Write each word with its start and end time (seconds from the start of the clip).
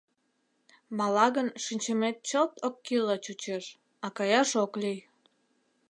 Мала 0.97 1.25
гын, 1.35 1.47
шинчымет 1.63 2.17
чылт 2.27 2.53
оккӱлла 2.67 3.17
чучеш, 3.25 3.65
а 4.05 4.07
каяш 4.17 4.49
ок 4.63 4.71
лий. 4.81 4.99